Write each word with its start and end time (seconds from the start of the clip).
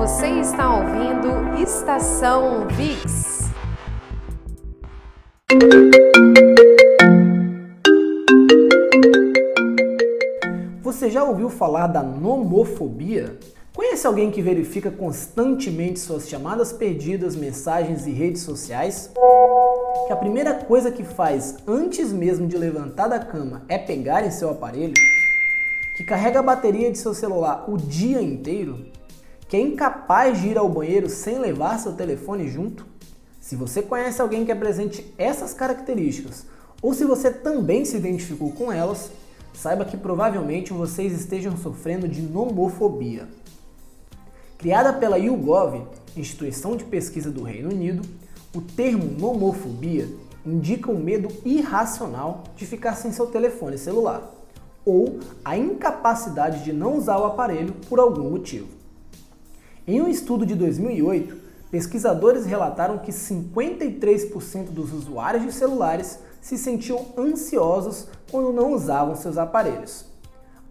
Você 0.00 0.28
está 0.40 0.78
ouvindo 0.78 1.62
Estação 1.62 2.66
VIX. 2.68 3.50
Você 10.82 11.10
já 11.10 11.22
ouviu 11.22 11.50
falar 11.50 11.86
da 11.88 12.02
nomofobia? 12.02 13.38
Conhece 13.76 14.06
alguém 14.06 14.30
que 14.30 14.40
verifica 14.40 14.90
constantemente 14.90 16.00
suas 16.00 16.26
chamadas 16.26 16.72
perdidas, 16.72 17.36
mensagens 17.36 18.06
e 18.06 18.10
redes 18.10 18.40
sociais? 18.40 19.12
Que 20.06 20.12
a 20.14 20.16
primeira 20.16 20.54
coisa 20.54 20.90
que 20.90 21.04
faz 21.04 21.58
antes 21.66 22.10
mesmo 22.10 22.46
de 22.46 22.56
levantar 22.56 23.08
da 23.08 23.18
cama 23.18 23.66
é 23.68 23.76
pegar 23.76 24.26
em 24.26 24.30
seu 24.30 24.48
aparelho? 24.48 24.94
Que 25.94 26.04
carrega 26.04 26.38
a 26.38 26.42
bateria 26.42 26.90
de 26.90 26.96
seu 26.96 27.12
celular 27.12 27.66
o 27.68 27.76
dia 27.76 28.22
inteiro? 28.22 28.98
Que 29.50 29.56
é 29.56 29.60
incapaz 29.60 30.40
de 30.40 30.46
ir 30.46 30.56
ao 30.56 30.68
banheiro 30.68 31.08
sem 31.08 31.36
levar 31.40 31.76
seu 31.80 31.92
telefone 31.92 32.48
junto? 32.48 32.86
Se 33.40 33.56
você 33.56 33.82
conhece 33.82 34.22
alguém 34.22 34.44
que 34.44 34.52
apresente 34.52 35.12
essas 35.18 35.52
características, 35.52 36.46
ou 36.80 36.94
se 36.94 37.04
você 37.04 37.32
também 37.32 37.84
se 37.84 37.96
identificou 37.96 38.52
com 38.52 38.70
elas, 38.70 39.10
saiba 39.52 39.84
que 39.84 39.96
provavelmente 39.96 40.72
vocês 40.72 41.12
estejam 41.12 41.56
sofrendo 41.56 42.06
de 42.06 42.22
nomofobia. 42.22 43.26
Criada 44.56 44.92
pela 44.92 45.18
YouGov, 45.18 45.82
instituição 46.16 46.76
de 46.76 46.84
pesquisa 46.84 47.28
do 47.28 47.42
Reino 47.42 47.70
Unido, 47.70 48.08
o 48.54 48.60
termo 48.60 49.04
nomofobia 49.18 50.08
indica 50.46 50.92
o 50.92 50.96
medo 50.96 51.28
irracional 51.44 52.44
de 52.56 52.64
ficar 52.64 52.94
sem 52.94 53.10
seu 53.10 53.26
telefone 53.26 53.76
celular 53.76 54.32
ou 54.84 55.18
a 55.44 55.56
incapacidade 55.56 56.62
de 56.62 56.72
não 56.72 56.96
usar 56.96 57.18
o 57.18 57.24
aparelho 57.24 57.74
por 57.88 57.98
algum 57.98 58.30
motivo. 58.30 58.79
Em 59.90 60.00
um 60.00 60.06
estudo 60.06 60.46
de 60.46 60.54
2008, 60.54 61.36
pesquisadores 61.68 62.46
relataram 62.46 62.98
que 62.98 63.10
53% 63.10 64.66
dos 64.66 64.92
usuários 64.92 65.42
de 65.42 65.50
celulares 65.50 66.20
se 66.40 66.56
sentiam 66.56 67.06
ansiosos 67.18 68.06
quando 68.30 68.52
não 68.52 68.72
usavam 68.72 69.16
seus 69.16 69.36
aparelhos. 69.36 70.04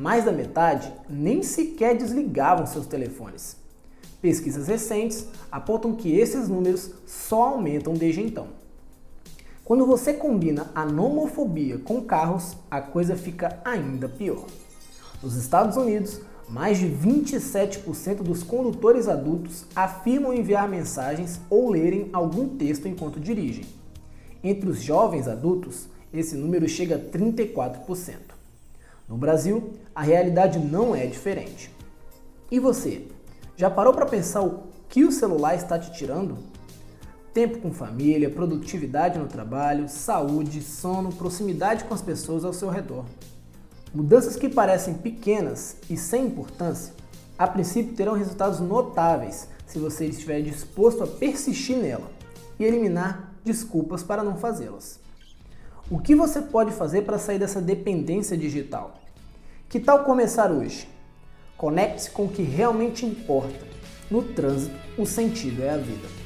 Mais 0.00 0.24
da 0.24 0.32
metade 0.32 0.90
nem 1.10 1.42
sequer 1.42 1.94
desligavam 1.94 2.64
seus 2.64 2.86
telefones. 2.86 3.54
Pesquisas 4.22 4.66
recentes 4.66 5.26
apontam 5.50 5.94
que 5.94 6.18
esses 6.18 6.48
números 6.48 6.90
só 7.06 7.48
aumentam 7.48 7.92
desde 7.92 8.22
então. 8.22 8.46
Quando 9.62 9.84
você 9.84 10.14
combina 10.14 10.70
a 10.74 10.86
nomofobia 10.86 11.76
com 11.76 12.00
carros, 12.00 12.56
a 12.70 12.80
coisa 12.80 13.14
fica 13.14 13.60
ainda 13.62 14.08
pior. 14.08 14.46
Nos 15.22 15.36
Estados 15.36 15.76
Unidos, 15.76 16.18
mais 16.48 16.78
de 16.78 16.86
27% 16.86 18.16
dos 18.22 18.42
condutores 18.42 19.08
adultos 19.08 19.64
afirmam 19.74 20.34
enviar 20.34 20.68
mensagens 20.68 21.40
ou 21.48 21.70
lerem 21.70 22.10
algum 22.12 22.48
texto 22.56 22.86
enquanto 22.86 23.20
dirigem. 23.20 23.64
Entre 24.44 24.68
os 24.68 24.82
jovens 24.82 25.28
adultos, 25.28 25.88
esse 26.12 26.36
número 26.36 26.68
chega 26.68 26.96
a 26.96 26.98
34%. 26.98 28.16
No 29.08 29.16
Brasil, 29.16 29.72
a 29.94 30.02
realidade 30.02 30.58
não 30.58 30.94
é 30.94 31.06
diferente. 31.06 31.70
E 32.50 32.58
você? 32.58 33.06
Já 33.56 33.70
parou 33.70 33.94
para 33.94 34.06
pensar 34.06 34.42
o 34.42 34.64
que 34.88 35.04
o 35.04 35.12
celular 35.12 35.54
está 35.54 35.78
te 35.78 35.92
tirando? 35.92 36.36
Tempo 37.32 37.58
com 37.60 37.72
família, 37.72 38.28
produtividade 38.28 39.18
no 39.18 39.26
trabalho, 39.26 39.88
saúde, 39.88 40.60
sono, 40.60 41.12
proximidade 41.12 41.84
com 41.84 41.94
as 41.94 42.02
pessoas 42.02 42.44
ao 42.44 42.52
seu 42.52 42.68
redor. 42.68 43.06
Mudanças 43.94 44.36
que 44.36 44.48
parecem 44.48 44.94
pequenas 44.94 45.76
e 45.90 45.98
sem 45.98 46.24
importância, 46.24 46.94
a 47.38 47.46
princípio 47.46 47.94
terão 47.94 48.14
resultados 48.14 48.58
notáveis 48.58 49.48
se 49.66 49.78
você 49.78 50.06
estiver 50.06 50.40
disposto 50.40 51.02
a 51.02 51.06
persistir 51.06 51.76
nela 51.76 52.10
e 52.58 52.64
eliminar 52.64 53.34
desculpas 53.44 54.02
para 54.02 54.22
não 54.22 54.36
fazê-las. 54.36 54.98
O 55.90 55.98
que 55.98 56.14
você 56.14 56.40
pode 56.40 56.72
fazer 56.72 57.02
para 57.02 57.18
sair 57.18 57.38
dessa 57.38 57.60
dependência 57.60 58.34
digital? 58.34 58.94
Que 59.68 59.78
tal 59.78 60.04
começar 60.04 60.50
hoje? 60.50 60.88
Conecte-se 61.58 62.10
com 62.10 62.24
o 62.24 62.28
que 62.30 62.42
realmente 62.42 63.04
importa. 63.04 63.66
No 64.10 64.22
trânsito, 64.22 64.74
o 64.96 65.04
sentido 65.04 65.62
é 65.62 65.68
a 65.68 65.76
vida. 65.76 66.21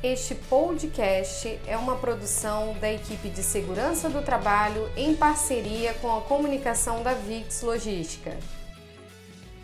Este 0.00 0.32
podcast 0.32 1.58
é 1.66 1.76
uma 1.76 1.96
produção 1.96 2.76
da 2.80 2.88
equipe 2.92 3.28
de 3.28 3.42
segurança 3.42 4.08
do 4.08 4.22
trabalho 4.22 4.88
em 4.96 5.12
parceria 5.12 5.92
com 5.94 6.16
a 6.16 6.20
comunicação 6.20 7.02
da 7.02 7.14
VIX 7.14 7.62
Logística. 7.62 8.36